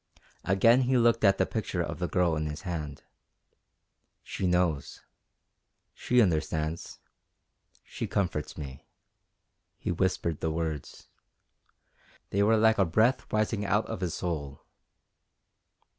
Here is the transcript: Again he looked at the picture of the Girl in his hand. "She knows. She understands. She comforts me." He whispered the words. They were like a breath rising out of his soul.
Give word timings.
Again 0.45 0.81
he 0.81 0.97
looked 0.97 1.23
at 1.23 1.37
the 1.37 1.45
picture 1.45 1.83
of 1.83 1.99
the 1.99 2.07
Girl 2.07 2.35
in 2.35 2.47
his 2.47 2.61
hand. 2.63 3.03
"She 4.23 4.47
knows. 4.47 5.01
She 5.93 6.19
understands. 6.23 6.97
She 7.83 8.07
comforts 8.07 8.57
me." 8.57 8.87
He 9.77 9.91
whispered 9.91 10.39
the 10.39 10.49
words. 10.49 11.07
They 12.31 12.41
were 12.41 12.57
like 12.57 12.79
a 12.79 12.85
breath 12.85 13.31
rising 13.31 13.63
out 13.63 13.85
of 13.85 14.01
his 14.01 14.15
soul. 14.15 14.65